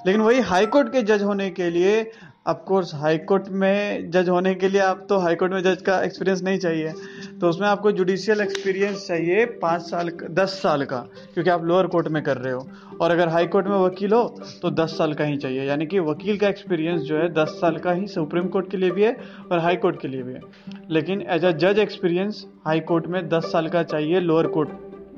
लेकिन 0.05 0.21
वही 0.21 0.39
हाई 0.41 0.65
कोर्ट 0.65 0.91
के 0.91 1.01
जज 1.03 1.23
होने 1.23 1.49
के 1.51 1.69
लिए 1.69 2.01
कोर्स 2.45 2.93
हाई 2.95 3.17
कोर्ट 3.19 3.47
में 3.51 4.09
जज 4.11 4.29
होने 4.29 4.53
के 4.55 4.67
लिए 4.69 4.81
आप 4.81 5.05
तो 5.09 5.17
हाई 5.19 5.35
कोर्ट 5.35 5.51
में 5.53 5.61
जज 5.63 5.81
का 5.81 6.01
एक्सपीरियंस 6.03 6.41
नहीं 6.43 6.57
चाहिए। 6.59 6.93
तो 7.41 7.49
उसमें 7.49 7.67
आपको 7.67 7.91
जुडिशियल 7.91 8.41
एक्सपीरियंस 8.41 9.05
चाहिए 9.07 9.45
पाँच 9.61 9.81
साल 9.81 10.09
दस 10.31 10.59
साल 10.61 10.83
का 10.85 10.99
क्योंकि 11.33 11.49
आप 11.49 11.63
लोअर 11.63 11.87
कोर्ट 11.87 12.07
में 12.07 12.21
कर 12.23 12.37
रहे 12.37 12.53
हो। 12.53 12.67
और 13.01 13.11
अगर 13.11 13.29
हाई 13.29 13.47
कोर्ट 13.47 13.67
में 13.67 13.77
वकील 13.77 14.13
हो 14.13 14.23
तो 14.61 14.69
दस 14.71 14.97
साल 14.97 15.13
का 15.13 15.23
ही 15.23 15.37
चाहिए। 15.37 15.63
यानी 15.63 15.85
कि 15.85 15.99
वकील 15.99 16.37
का 16.37 16.47
एक्सपीरियंस 16.47 17.01
जो 17.01 17.17
है 17.17 17.27
दस 17.33 17.57
साल 17.61 17.77
का 17.77 17.91
ही 17.91 18.07
सुप्रीम 18.07 18.47
कोर्ट 18.47 18.71
के 18.71 18.77
लिए 18.77 18.91
भी 18.91 19.03
है 19.03 19.15
और 19.51 19.59
हाई 19.59 19.75
कोर्ट 19.75 20.01
के 20.01 20.07
लिए 20.07 20.23
भी 20.23 20.33
है। 20.33 20.41
लेकिन 20.89 21.21
एज 21.29 21.45
अ 21.45 21.51
जज 21.51 21.79
एक्सपीरियंस 21.79 22.45
हाई 22.65 22.79
कोर्ट 22.89 23.07
में 23.07 23.27
दस 23.29 23.51
साल 23.51 23.67
का 23.69 23.83
चाहिए 23.83 24.19
लोअर 24.19 24.47
कोर्ट 24.47 24.69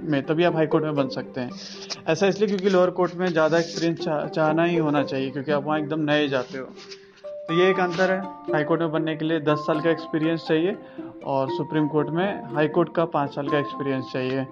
में 0.01 0.21
तभी 0.25 0.43
आप 0.43 0.55
हाई 0.55 0.67
कोर्ट 0.67 0.83
में 0.83 0.95
बन 0.95 1.07
सकते 1.09 1.41
हैं। 1.41 1.49
ऐसा 2.07 2.27
इसलिए 2.27 2.47
क्योंकि 2.47 2.69
लोअर 2.69 2.89
कोर्ट 2.91 3.15
में 3.15 3.25
ज़्यादा 3.27 3.59
एक्सपीरियंस 3.59 3.99
चाह, 3.99 4.27
चाहना 4.27 4.63
ही 4.63 4.77
होना 4.77 5.03
चाहिए 5.03 5.29
क्योंकि 5.29 5.51
आप 5.51 5.63
वहाँ 5.63 5.79
एकदम 5.79 5.99
नए 6.01 6.27
जाते 6.27 6.57
हो। 6.57 6.67
तो 7.47 7.53
ये 7.53 7.69
एक 7.69 7.79
अंतर 7.79 8.11
है। 8.11 8.19
हाई 8.51 8.63
कोर्ट 8.63 8.81
में 8.81 8.91
बनने 8.91 9.15
के 9.15 9.25
लिए 9.25 9.39
दस 9.39 9.59
साल 9.59 9.79
का 9.81 9.89
एक्सपीरियंस 9.89 10.45
चाहिए 10.47 10.77
और 11.25 11.49
सुप्रीम 11.49 11.87
कोर्ट 11.87 12.09
में 12.09 12.53
हाई 12.53 12.67
कोर्ट 12.67 12.93
का 12.95 13.05
पाँच 13.05 13.33
साल 13.35 13.47
का 13.47 13.57
एक्सपीरियंस 13.59 14.11
चाहिए। 14.13 14.45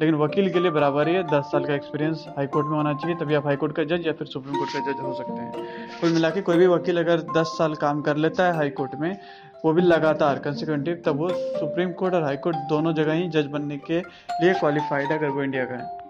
लेकिन 0.00 0.14
वकील 0.14 0.50
के 0.52 0.60
लिए 0.60 0.70
बराबर 0.70 1.08
ही 1.08 1.14
है, 1.14 1.22
दस 1.22 1.44
साल 1.44 1.64
का 1.64 1.74
एक्सपीरियंस 1.74 2.24
हाई 2.36 2.46
कोर्ट 2.46 2.66
में 2.66 2.76
होना 2.76 2.92
चाहिए, 2.94 3.16
तभी 3.16 3.34
आप 3.34 3.46
हाई 3.46 3.56
कोर्ट 3.56 3.72
का 3.76 3.84
जज 3.84 4.06
या 4.06 4.12
फिर 4.12 4.26
सुप्रीम 4.26 4.54
कोर्ट 4.54 4.72
का 4.72 4.80
जज 4.80 5.00
हो 5.00 5.12
सकते 5.14 5.32
हैं। 5.32 5.88
कुल 6.00 6.12
मिला 6.12 6.30
के 6.30 6.40
कोई 6.40 6.56
भी 6.56 6.66
वकील 6.66 6.98
अगर 6.98 7.20
दस 7.36 7.54
साल 7.58 7.74
काम 7.74 8.00
कर 8.00 8.16
लेता 8.16 8.46
है 8.46 8.56
हाई 8.56 8.70
कोर्ट 8.70 8.94
में, 8.94 9.16
वो 9.64 9.72
भी 9.72 9.82
लगातार 9.82 10.38
कंसिक्वेंटिव 10.38 11.02
तब 11.06 11.18
वो 11.18 11.28
सुप्रीम 11.30 11.92
कोर्ट 11.92 12.14
और 12.14 12.22
हाई 12.22 12.36
कोर्ट 12.36 12.56
दोनों 12.68 12.94
जगह 12.94 13.12
ही 13.12 13.28
जज 13.28 13.46
बनने 13.46 13.78
के 13.78 13.98
लिए 13.98 14.54
क्वालिफाइड 14.54 15.06
है, 15.06 15.18
अगर 15.18 15.28
वो 15.28 15.42
इंडिया 15.42 15.64
का 15.64 15.74
है। 15.74 16.07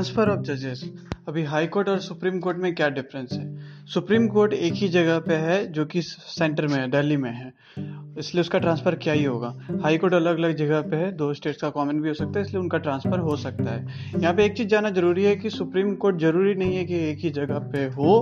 ट्रांसफ़र 0.00 0.28
ऑफ़ 0.28 0.40
जजेस। 0.40 0.82
अभी 1.28 1.42
हाई 1.44 1.66
कोर्ट 1.66 1.88
और 1.88 1.98
सुप्रीम 2.00 2.38
कोर्ट 2.40 2.58
में 2.58 2.74
क्या 2.74 2.88
डिफरेंस 2.88 3.32
है? 3.32 3.86
सुप्रीम 3.86 4.26
कोर्ट 4.28 4.52
एक 4.52 4.72
ही 4.72 4.88
जगह 4.88 5.18
पे 5.18 5.34
है 5.36 5.66
जो 5.72 5.84
कि 5.84 6.02
सेंटर 6.02 6.66
में 6.66 6.74
है, 6.74 6.86
दिल्ली 6.90 7.16
में 7.16 7.30
है। 7.30 7.52
इसलिए 8.18 8.40
उसका 8.40 8.58
ट्रांसफ़र 8.58 8.94
क्या 8.94 9.14
ही 9.14 9.24
होगा? 9.24 9.52
हाई 9.82 9.98
कोर्ट 9.98 10.14
अलग 10.14 10.38
अलग 10.38 10.56
जगह 10.56 10.80
पे 10.82 10.96
है, 10.96 11.10
दो 11.12 11.32
स्टेट्स 11.34 11.60
का 11.62 11.70
कॉमन 11.70 12.00
भी 12.00 12.08
हो 12.08 12.14
सकता 12.14 12.38
है, 12.38 12.44
इसलिए 12.46 12.60
उनका 12.62 12.78
ट्रांसफ़र 12.78 13.18
हो 13.18 13.36
सकता 13.36 13.70
है। 13.70 13.86
यहाँ 14.16 14.34
पे 14.34 14.44
एक 14.44 14.56
चीज़ 14.56 14.68
जानना 14.68 14.90
ज़रूरी 14.90 15.24
है 15.24 15.36
कि 15.36 15.50
सुप्रीम 15.50 15.94
कोर्ट 15.94 16.18
ज़रूरी 16.18 16.54
नहीं 16.54 16.76
है 16.76 16.84
कि 16.84 17.08
एक 17.10 17.18
ही 17.18 17.30
जगह 17.30 17.58
पे 17.72 17.84
हो। 17.96 18.20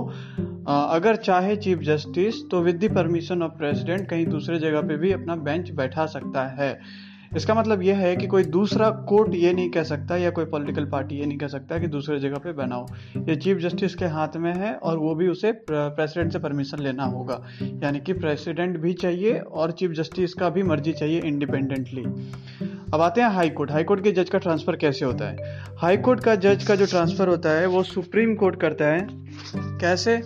अगर 0.69 1.15
चाहे 1.15 1.55
चीफ 1.55 1.79
जस्टिस 1.79 2.41
तो 2.51 2.61
with 2.61 2.83
the 2.83 2.93
permission 2.95 3.43
of 3.43 3.51
president 3.51 4.09
कहीं 4.09 4.25
दूसरे 4.25 4.59
जगह 4.59 4.81
पे 4.81 4.97
भी 4.97 5.11
अपना 5.11 5.35
बेंच 5.37 5.71
बैठा 5.71 6.05
सकता 6.07 6.47
है। 6.55 6.77
इसका 7.37 7.53
मतलब 7.53 7.81
यह 7.81 7.97
है 7.97 8.15
कि 8.15 8.27
कोई 8.27 8.43
दूसरा 8.43 8.89
कोर्ट 8.89 9.35
ये 9.35 9.53
नहीं 9.53 9.69
कह 9.69 9.83
सकता 9.83 10.17
या 10.17 10.29
कोई 10.29 10.45
पॉलिटिकल 10.45 10.85
पार्टी 10.85 11.15
ये 11.15 11.25
नहीं 11.25 11.37
कह 11.37 11.47
सकता 11.47 11.77
कि 11.79 11.87
दूसरे 11.87 12.19
जगह 12.19 12.37
पे 12.37 12.51
बनाओ 12.53 12.85
ये 13.17 13.35
चीफ 13.35 13.57
जस्टिस 13.57 13.95
के 13.95 14.05
हाथ 14.05 14.37
में 14.37 14.53
है 14.53 14.73
और 14.73 14.97
वो 14.97 15.15
भी 15.15 15.27
उसे 15.27 15.51
प्रेसिडेंट 15.71 16.31
से 16.31 16.39
परमिशन 16.39 16.79
लेना 16.79 17.03
होगा। 17.03 17.41
यानी 17.83 17.99
कि 17.99 18.13
प्रेसिडेंट 18.13 18.77
भी 18.77 18.93
चाहिए 18.93 19.37
और 19.39 19.71
चीफ 19.71 19.91
जस्टिस 19.91 20.33
का 20.33 20.49
भी 20.49 20.63
मर्ज़ी 20.63 20.93
चाहिए 20.93 21.21
इंडिपेंडेंटली। 21.21 22.03
अब 22.93 23.01
आते 23.01 23.21
हैं 23.21 23.29
हाई 23.29 23.49
कोर्ट। 23.49 23.71
हाई 23.71 23.83
कोर्ट 23.83 24.03
के 24.03 24.11
जज 24.11 24.29
का 24.29 24.37
ट्रांसफ़र 24.37 24.75
कैसे 24.75 25.05
होता 25.05 25.25
है? 25.25 25.37
हाई 25.77 25.97
कोर्ट 25.97 26.19
का 26.19 26.35
जज 26.35 26.63
का 26.63 26.75
जो 26.75 26.85
ट्रांसफ़र 26.85 27.27
होता 27.27 27.49
है, 27.49 27.65
वो 27.65 27.83
सुप्रीम 27.83 28.35
कोर्ट 28.35 28.59
करता 28.61 28.85
है। 28.85 29.07
कैसे? 29.55 30.21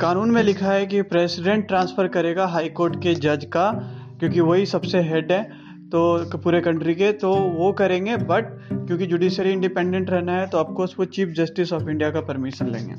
कानून 0.00 0.30
में 0.30 0.42
लिखा 0.42 0.72
है 0.72 0.86
कि 0.86 1.02
प्रेसिडेंट 1.02 1.66
ट्रांसफ़र 1.68 2.08
करेगा 2.08 2.46
हाई 2.46 2.68
कोर्ट 2.68 3.02
के 3.02 3.14
जज 3.14 3.44
का, 3.44 3.70
क्योंकि 4.18 4.40
वही 4.40 4.66
सबसे 4.66 5.00
हेड 5.00 5.32
है। 5.32 5.57
तो 5.92 6.38
पूरे 6.38 6.60
कंट्री 6.60 6.94
के 6.94 7.12
तो 7.12 7.32
वो 7.32 7.72
करेंगे 7.72 8.16
बट 8.16 8.44
क्योंकि 8.72 9.06
जुडिशरी 9.06 9.52
इंडिपेंडेंट 9.52 10.10
रहना 10.10 10.32
है 10.32 10.46
तो 10.46 10.58
ऑफकोर्स 10.58 10.94
वो 10.98 11.04
चीफ 11.04 11.28
जस्टिस 11.28 11.72
ऑफ़ 11.72 11.88
इंडिया 11.90 12.10
का 12.10 12.20
परमिशन 12.20 12.66
लेंगे। 12.66 12.94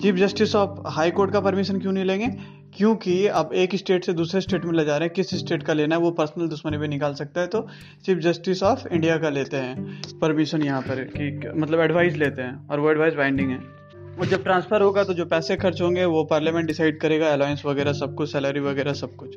Chief 0.00 0.14
justice 0.14 0.54
of 0.56 0.80
high 0.86 1.10
court 1.10 1.32
का 1.32 1.40
परमिशन 1.40 1.78
क्यों 1.78 1.92
नहीं 1.92 2.04
लेंगे? 2.04 2.28
क्योंकि 2.74 3.26
अब 3.26 3.50
एक 3.54 3.74
स्टेट 3.74 4.04
से 4.04 4.12
दूसरे 4.12 4.40
स्टेट 4.40 4.64
में 4.64 4.72
ले 4.72 4.84
जा 4.84 4.96
रहे 4.96 5.06
हैं, 5.06 5.14
किस 5.14 5.34
स्टेट 5.34 5.62
का 5.62 5.72
लेना 5.72 5.94
है, 5.94 6.00
वो 6.00 6.10
पर्सनल 6.10 6.48
दुश्मनी 6.48 6.78
भी 6.78 6.88
निकाल 6.88 7.14
सकता 7.14 7.40
है 7.40 7.46
तो 7.46 7.66
चीफ 8.04 8.18
जस्टिस 8.18 8.62
ऑफ़ 8.62 8.86
इंडिया 8.88 9.16
का 9.16 9.28
लेते 9.28 9.56
हैं। 9.56 10.02
परमिशन 10.20 10.62
यहाँ 10.62 10.80
पर 10.82 11.04
कि 11.16 11.50
मतलब 11.56 11.80
एडवाइस 11.80 12.16
लेते 12.16 12.42
हैं, 12.42 12.68
और 12.68 12.80
वो 12.80 12.90
एडवाइस 12.90 13.14
बाइंडिंग 13.14 13.50
है। 13.50 13.81
और 14.18 14.26
जब 14.26 14.42
ट्रांसफ़र 14.44 14.82
होगा 14.82 15.04
तो 15.04 15.14
जो 15.14 15.24
पैसे 15.24 15.56
खर्च 15.56 15.80
होंगे, 15.82 16.04
वो 16.04 16.24
पार्लियामेंट 16.24 16.66
डिसाइड 16.66 17.00
करेगा 17.00 17.28
अलाउंस 17.28 17.62
वगैरह 17.66 17.92
सब 17.92 18.14
कुछ 18.14 18.32
सैलरी 18.32 18.60
वगैरह 18.60 18.92
सब 18.92 19.16
कुछ। 19.16 19.36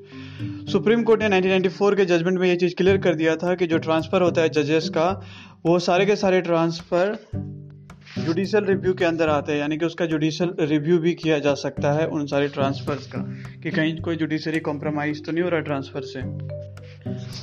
सुप्रीम 0.72 1.04
कोर्ट 1.04 1.24
ने 1.24 1.30
1994 1.30 1.96
के 1.96 2.06
जजमेंट 2.06 2.40
में 2.40 2.48
ये 2.50 2.56
चीज़ 2.56 2.76
क्लियर 2.76 2.98
कर 2.98 3.16
दिया 3.16 3.36
था 3.36 3.56
कि 3.56 3.68
जो 3.68 3.78
ट्रांसफ़र 3.78 4.22
होता 4.22 4.42
है 4.42 4.50
जजेस 4.50 4.90
का, 4.90 5.22
वो 5.66 5.80
सारे 5.80 6.06
के 6.06 6.16
सारे 6.16 6.42
ट्रांसफ़र 6.42 7.18
जुडिशल 8.20 8.66
रिव्यू 8.66 8.94
के 8.94 9.06
अंदर 9.06 9.30
आते 9.30 9.52
हैं, 9.52 9.60
यानी 9.60 9.78
कि 9.78 9.86
उसका 9.86 10.06
जुडिशल 10.06 10.54
रिव्यू 10.60 10.98
भी 10.98 11.14
किया 11.14 11.40
जा 11.40 11.54
सकता 11.54 11.92
है 11.92 12.08
उन 12.08 12.26
सारे 12.26 12.48
ट्रांसफ़र्स 12.48 13.08
का, 13.08 13.20
कि 13.64 13.72
कहीं 13.72 14.02
कोई 14.02 14.16
जुडिशरी 14.16 14.60
कॉम्प्रोमाइज़ 14.60 15.24
तो 15.24 15.32
नहीं 15.32 15.44
हो 15.44 15.50
रहा 15.50 15.60
ट्रांसफ़र 15.60 16.02
से। 16.02 16.22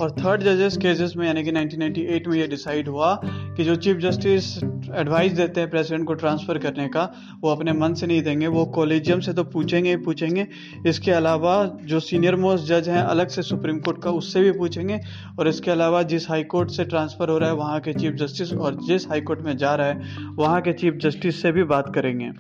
और 0.01 0.11
थर्ड 0.11 0.43
जजेस 0.43 0.77
केसेस 0.77 1.13
में, 1.17 1.27
यानी 1.27 1.43
कि 1.45 1.53
1998 1.53 2.27
में 2.27 2.37
ये 2.39 2.47
डिसाइड 2.47 2.89
हुआ 2.89 3.15
कि 3.25 3.65
जो 3.65 3.75
चीफ 3.77 3.97
जस्टिस 3.97 4.57
एडवाइस 4.93 5.33
देते 5.33 5.61
हैं 5.61 5.71
प्रेसिडेंट 5.71 6.07
को 6.07 6.15
ट्रांसफ़र 6.15 6.59
करने 6.59 6.89
का, 6.89 7.03
वो 7.41 7.51
अपने 7.51 7.73
मन 7.73 7.95
से 7.95 8.07
नहीं 8.07 8.23
देंगे, 8.23 8.47
वो 8.47 8.65
कॉलेजियम 8.65 9.21
से 9.21 9.33
तो 9.33 9.45
पूछेंगे 9.45 9.91
ही 9.91 9.97
पूछेंगे। 9.97 10.47
इसके 10.87 11.11
अलावा 11.11 11.55
जो 11.85 12.01
सीनियर 12.01 12.37
मोस्ट 12.37 12.67
जज 12.67 12.89
हैं, 12.89 13.03
अलग 13.03 13.29
से 13.29 13.43
सुप्रीम 13.43 13.79
कोर्ट 13.79 14.03
का, 14.03 14.11
उससे 14.11 14.41
भी 14.41 14.53
पूछेंगे। 14.53 15.01
और 15.39 15.49
इसके 15.49 15.71
अलावा 15.71 16.03
जिस 16.03 16.29
हाई 16.29 16.43
कोर्ट 16.45 16.71
से 16.71 16.85
ट्रांसफ़र 16.85 17.31
हो 17.31 17.39
रहा 17.39 17.49
है, 17.49 17.55
वहाँ 17.55 17.81
के 17.81 17.93
चीफ 17.93 18.15
जस्टिस 18.15 18.53
और 18.53 18.75
जिस 18.87 19.09
हाई 19.09 19.21
कोर्ट 19.21 19.41
में 19.41 19.57
जा 19.57 19.75
रहा 19.75 19.87
है, 19.87 20.17
वहाँ 20.35 20.61
के 20.61 20.73
चीफ 20.73 20.95
जस्टिस 20.95 21.43
से 21.43 21.53
भी 21.53 21.65
बात 21.65 21.95
करेंगे। 21.95 22.31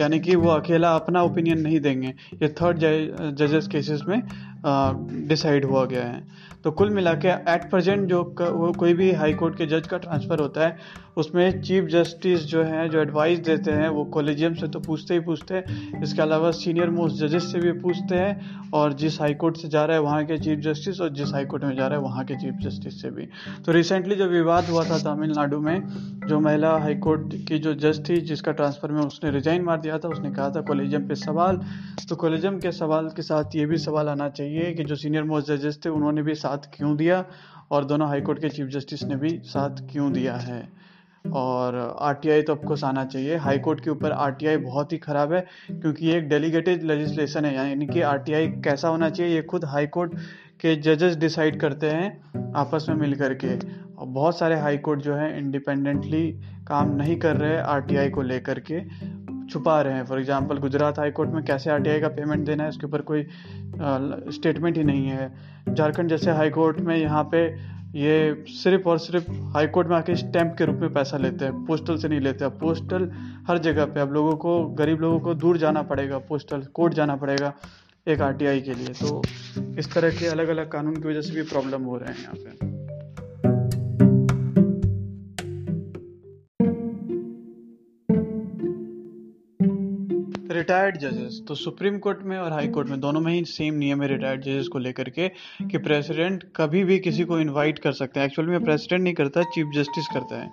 यानी 0.00 0.18
कि 0.20 0.36
वो 0.36 0.50
अकेला 0.50 0.94
अपना 0.94 1.22
ओपिनियन 1.22 1.60
नहीं 1.60 1.80
देंगे। 1.80 2.14
ये 2.42 2.48
थर्ड 2.62 2.78
जजेस 3.36 3.68
केसेस 3.68 4.02
में 4.08 4.22
डिसाइड 5.28 5.64
हुआ 5.64 5.84
गया 5.84 6.04
है। 6.04 6.26
तो 6.64 6.70
कुल 6.70 6.90
मिला 6.90 7.12
के 7.14 7.28
एट 7.52 7.68
प्रेजेंट 7.70 8.08
जो 8.08 8.22
वो 8.40 8.72
कोई 8.72 8.94
भी 8.94 9.10
हाई 9.12 9.34
कोर्ट 9.34 9.56
के 9.56 9.66
जज 9.66 9.86
का 9.86 9.98
ट्रांसफ़र 9.98 10.40
होता 10.40 10.66
है, 10.66 10.76
उसमें 11.16 11.60
चीफ 11.62 11.84
जस्टिस 11.84 12.44
जो 12.46 12.62
हैं, 12.62 12.88
जो 12.90 13.00
एडवाइस 13.00 13.38
देते 13.38 13.70
हैं, 13.70 13.88
वो 13.88 14.04
कॉलेजियम 14.06 14.54
से 14.54 14.68
तो 14.68 14.80
पूछते 14.80 15.14
ही 15.14 15.20
पूछते 15.20 15.54
हैं, 15.54 16.02
इसके 16.02 16.22
अलावा 16.22 16.50
सीनियर 16.50 16.90
मोस्ट 16.90 17.16
जजेस 17.16 17.50
से 17.52 17.60
भी 17.60 17.72
पूछते 17.80 18.14
हैं, 18.14 18.70
और 18.74 18.92
जिस 18.92 19.20
हाई 19.20 19.34
कोर्ट 19.34 19.56
से 19.56 19.68
जा 19.68 19.84
रहा 19.84 19.96
है 19.96 20.02
वहाँ 20.02 20.24
के 20.24 20.38
चीफ 20.38 20.58
जस्टिस 20.58 21.00
और 21.00 21.08
जिस 21.10 21.32
हाई 21.34 21.44
कोर्ट 21.44 21.64
में 21.64 21.74
जा 21.76 21.86
रहा 21.86 21.98
है 21.98 22.04
वहाँ 22.04 22.24
के 22.24 22.34
चीफ 22.34 22.54
जस्टिस 22.62 23.00
से 23.02 23.10
भी। 23.10 23.28
तो 23.66 23.72
रिसेंटली 23.72 24.14
जो 24.14 24.26
विवाद 24.26 24.64
हुआ 24.64 24.84
था 24.84 24.98
तमिलनाडु 24.98 25.60
में, 25.60 25.82
जो 26.28 26.40
महिला 26.40 26.76
हाई 26.78 26.94
कोर्ट 26.96 27.34
की 27.48 27.58
जो 27.58 27.74
जज 27.76 28.02
थी, 28.08 28.20
जिसका 28.22 28.52
ट्रांसफ़र 28.52 28.92
में 28.92 29.00
उसने 29.02 29.30
रिजाइन 29.30 29.62
मार 29.62 29.80
दिया 29.80 29.98
था, 29.98 30.08
उसने 30.08 30.30
कहा 30.30 30.50
था 30.50 30.60
कॉलेजियम 30.62 31.08
पे 31.08 31.14
सवाल। 31.16 31.60
तो 32.08 32.16
कॉलेजियम 32.16 32.58
के 32.58 32.72
सवाल 32.72 33.08
के 33.08 33.22
साथ 33.22 33.56
ये 33.56 33.66
भी 33.66 33.76
सवाल 33.78 34.08
आना 34.08 34.28
चाहिए 34.30 34.72
कि 34.74 34.84
जो 34.84 34.96
सीनियर 34.96 35.24
मोस्ट 35.24 35.48
जजेस 35.48 35.80
थे, 35.84 35.88
उन्होंने 35.88 36.22
भी 36.22 36.34
साथ 36.48 36.68
क्यों 36.74 36.96
दिया? 36.96 37.24
और 37.70 37.84
दोनों 37.84 38.08
हाई 38.08 38.20
कोर्ट 38.20 38.38
के 38.40 38.48
चीफ 38.48 38.66
जस्टिस 38.66 39.02
ने 39.04 39.16
भी 39.16 39.30
साथ 39.44 39.80
क्यों 39.90 40.12
दिया 40.12 40.34
है? 40.34 40.60
और 41.24 41.76
आरटीआई 42.00 42.42
तो 42.42 42.52
ऑफकोर्स 42.52 42.84
आना 42.84 43.04
चाहिए। 43.04 43.36
हाई 43.36 43.58
कोर्ट 43.58 43.80
के 43.80 43.90
ऊपर 43.90 44.12
आरटीआई 44.12 44.56
बहुत 44.56 44.92
ही 44.92 44.98
ख़राब 44.98 45.32
है, 45.32 45.40
क्योंकि 45.72 46.06
ये 46.06 46.16
एक 46.18 46.28
डेलीगेटेड 46.28 46.82
लेजिस्लेशन 46.82 47.44
है। 47.44 47.54
यानी 47.54 47.86
कि 47.86 48.00
आरटीआई 48.02 48.46
कैसा 48.64 48.88
होना 48.88 49.10
चाहिए, 49.10 49.34
ये 49.34 49.42
खुद 49.42 49.64
हाई 49.64 49.86
कोर्ट 49.86 50.14
के 50.60 50.74
जजेस 50.76 51.16
डिसाइड 51.16 51.60
करते 51.60 51.90
हैं 51.90 52.52
आपस 52.56 52.86
में 52.88 52.96
मिल 52.96 53.14
करके 53.14 53.54
और 53.56 54.06
बहुत 54.06 54.38
सारे 54.38 54.58
हाई 54.60 54.78
कोर्ट 54.78 55.00
जो 55.00 55.14
है 55.14 55.38
इंडिपेंडेंटली 55.38 56.26
काम 56.68 56.94
नहीं 56.96 57.16
कर 57.16 57.36
रहे 57.36 57.58
आरटीआई 57.58 58.10
को 58.10 58.22
लेकर 58.22 58.60
के। 58.60 58.80
छुपा 59.50 59.80
रहे 59.82 59.94
हैं। 59.94 60.04
For 60.06 60.18
example 60.18 60.58
Gujarat 60.58 60.98
high 60.98 61.10
court 61.10 61.30
में 61.30 61.42
कैसे 61.44 61.70
आरटीआई 61.70 62.00
का 62.00 62.08
पेमेंट 62.10 62.46
देना 62.46 62.62
है, 62.62 62.68
उसके 62.68 62.86
ऊपर 62.86 63.02
कोई 63.02 63.26
स्टेटमेंट 64.32 64.76
ही 64.76 64.84
नहीं 64.84 65.06
है। 65.06 65.74
झारखंड 65.74 66.10
जैसे 66.10 66.30
हाई 66.30 66.50
कोर्ट 66.50 66.80
में 66.80 66.96
यहाँ 66.96 67.24
पे 67.32 67.46
ये 67.90 68.44
सिर्फ़ 68.48 68.88
और 68.88 68.98
सिर्फ़ 68.98 69.30
हाई 69.54 69.66
कोर्ट 69.66 69.88
में 69.88 69.96
आके 69.96 70.14
स्टैंप 70.16 70.54
के 70.58 70.64
रूप 70.64 70.76
में 70.76 70.92
पैसा 70.94 71.16
लेते 71.16 71.44
हैं 71.44 71.64
पोस्टल 71.66 71.96
से 71.98 72.08
नहीं 72.08 72.20
लेते। 72.20 72.48
पोस्टल 72.60 73.10
हर 73.48 73.58
जगह 73.58 73.84
पे, 73.84 74.00
अब 74.00 74.12
लोगों 74.12 74.36
को, 74.36 74.64
गरीब 74.74 75.00
लोगों 75.00 75.20
को 75.20 75.34
दूर 75.34 75.58
जाना 75.58 75.82
पड़ेगा 75.82 76.18
पोस्टल 76.28 76.62
कोर्ट 76.74 76.94
जाना 76.94 77.16
पड़ेगा 77.16 77.52
एक 78.06 78.20
आरटीआई 78.20 78.60
के 78.60 78.74
लिए। 78.74 78.94
तो 78.94 79.22
इस 79.78 79.92
तरह 79.94 80.10
के 80.10 80.26
अलग 80.26 80.48
अलग 80.48 80.70
कानून 80.72 80.96
की 80.96 81.08
वजह 81.08 81.20
से 81.20 81.34
भी 81.34 81.42
प्रॉब्लम 81.44 81.82
हो 81.82 81.96
रहे 81.96 82.12
हैं 82.12 82.22
यहाँ 82.22 82.34
पे। 82.36 82.77
रिटायर्ड 90.50 90.96
जजेस 90.96 91.40
तो 91.48 91.54
सुप्रीम 91.54 91.98
कोर्ट 91.98 92.18
में 92.22 92.36
और 92.38 92.52
हाई 92.52 92.68
कोर्ट 92.68 92.88
में 92.88 93.00
दोनों 93.00 93.20
में 93.20 93.32
ही 93.32 93.44
सेम 93.44 93.74
नियम 93.74 94.02
है 94.02 94.08
रिटायर्ड 94.08 94.42
जजेस 94.42 94.68
को 94.68 94.78
लेकर 94.78 95.08
के 95.10 95.28
कि 95.70 95.78
प्रेसिडेंट 95.78 96.44
कभी 96.56 96.84
भी 96.84 96.98
किसी 96.98 97.24
को 97.24 97.38
इनवाइट 97.40 97.78
कर 97.78 97.92
सकते 97.92 98.20
हैं। 98.20 98.26
एक्चुअली 98.26 98.50
में 98.50 98.64
प्रेसिडेंट 98.64 99.02
नहीं 99.02 99.14
करता 99.14 99.42
चीफ 99.54 99.72
जस्टिस 99.74 100.06
करता 100.06 100.40
है। 100.42 100.50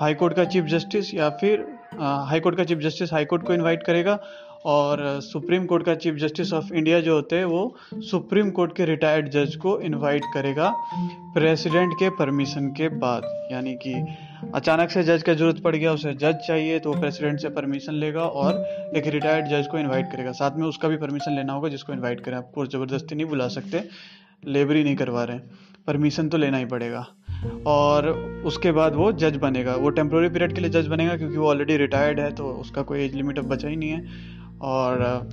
हाई 0.00 0.14
कोर्ट 0.14 0.34
का 0.34 0.44
चीफ 0.44 0.64
जस्टिस 0.64 1.14
या 1.14 1.28
फिर 1.30 1.66
हाई 2.00 2.40
कोर्ट 2.40 2.56
का 2.56 2.64
चीफ 2.64 2.78
जस्टिस 2.78 3.12
हाई 3.12 3.24
कोर्ट 3.24 3.46
को 3.46 3.54
इनवाइट 3.54 3.82
करेगा 3.82 4.18
और 4.64 5.00
सुप्रीम 5.22 5.64
कोर्ट 5.66 5.84
का 5.84 5.94
चीफ 5.94 6.14
जस्टिस 6.14 6.52
ऑफ़ 6.52 6.72
इंडिया 6.72 7.00
जो 7.00 7.14
होते 7.14 7.36
हैं, 7.36 7.44
वो 7.44 7.76
सुप्रीम 8.02 8.50
कोर्ट 8.50 8.74
के 8.76 8.84
रिटायर्ड 8.84 9.28
जज 9.28 9.54
को 9.56 9.78
इनवाइट 9.80 10.24
करेगा 10.32 10.68
प्रेसिडेंट 11.34 11.94
के 11.98 12.10
परमिशन 12.10 12.68
के 12.70 12.88
बाद। 12.98 13.28
यानी 13.50 13.74
कि 13.76 13.94
अचानक 14.54 14.90
से 14.90 15.02
जज 15.02 15.22
का 15.22 15.34
ज़रूरत 15.34 15.60
पड़ 15.62 15.74
गया, 15.76 15.92
उसे 15.92 16.12
जज 16.14 16.36
चाहिए 16.46 16.78
तो 16.78 16.92
वो 16.92 17.00
प्रेसिडेंट 17.00 17.40
से 17.40 17.48
परमिशन 17.50 17.94
लेगा 17.94 18.22
और 18.22 18.64
एक 18.96 19.06
रिटायर्ड 19.08 19.48
जज 19.48 19.66
को 19.66 19.78
इनवाइट 19.78 20.10
करेगा। 20.12 20.32
साथ 20.32 20.56
में 20.56 20.66
उसका 20.66 20.88
भी 20.88 20.96
परमिशन 20.96 21.32
लेना 21.32 21.52
होगा, 21.52 21.68
जिसको 21.68 21.92
इनवाइट 21.92 22.20
करें। 22.20 22.36
आप 22.36 22.50
कोर्स 22.54 22.70
ज़बरदस्ती 22.70 23.14
नहीं 23.14 23.26
बुला 23.26 23.48
सकते 23.48 23.82
लेबरी 24.46 24.82
नहीं 24.84 24.96
करवा 24.96 25.24
रहे 25.24 25.38
परमिशन 25.86 26.28
तो 26.28 26.36
लेना 26.38 26.56
ही 26.56 26.64
पड़ेगा। 26.66 27.06
और 27.66 28.08
उसके 28.46 28.72
बाद 28.72 28.94
वो 28.94 29.10
जज 29.14 29.36
बनेगा। 29.36 29.74
वो 29.74 29.90
टेम्प्रोरी 29.90 30.28
पीरियड 30.28 30.54
के 30.54 30.60
लिए 30.60 30.70
जज 30.70 30.86
बनेगा, 30.86 31.16
क्योंकि 31.16 31.36
वो 31.36 31.48
ऑलरेडी 31.48 31.76
रिटायर्ड 31.76 32.20
है 32.20 32.30
तो 32.34 32.50
उसका 32.52 32.82
कोई 32.82 33.00
एज 33.00 33.14
लिमिट 33.14 33.38
अब 33.38 33.48
बचा 33.48 33.68
ही 33.68 33.76
नहीं 33.76 33.90
है। 33.90 34.38
और 34.62 35.28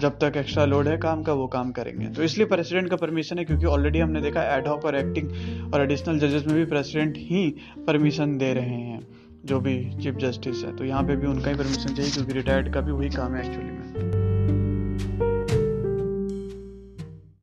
जब 0.00 0.18
तक 0.18 0.36
एक्स्ट्रा 0.36 0.64
लोड 0.64 0.88
है, 0.88 0.96
काम 0.98 1.22
का, 1.22 1.32
वो 1.32 1.46
काम 1.46 1.70
करेंगे। 1.72 2.06
तो 2.06 2.22
इसलिए 2.22 2.46
प्रेसिडेंट 2.46 2.90
का 2.90 2.96
परमिशन 2.96 3.38
है, 3.38 3.44
क्योंकि 3.44 3.66
ऑलरेडी 3.66 3.98
हमने 3.98 4.20
देखा 4.20 4.42
एडहॉक 4.56 4.84
और 4.84 4.96
एक्टिंग 4.96 5.74
और 5.74 5.82
एडिशनल 5.82 6.18
जजेस 6.18 6.46
में 6.46 6.54
भी 6.56 6.64
प्रेसिडेंट 6.64 7.16
ही 7.16 7.48
परमिशन 7.86 8.36
दे 8.38 8.52
रहे 8.54 8.80
हैं, 8.80 9.00
जो 9.44 9.60
भी 9.60 9.78
चीफ 10.02 10.14
जस्टिस 10.14 10.64
है। 10.64 10.76
तो 10.76 10.84
यहाँ 10.84 11.02
पे 11.02 11.16
भी 11.16 11.26
उनका 11.26 11.50
ही 11.50 11.56
परमिशन 11.56 11.94
चाहिए, 11.94 12.12
क्योंकि 12.12 12.32
रिटायर्ड 12.32 12.72
का 12.74 12.80
भी 12.80 12.92
वही 12.92 13.08
काम 13.08 13.34
है 13.34 13.46
एक्चुअली 13.46 13.70
में। 13.70 14.25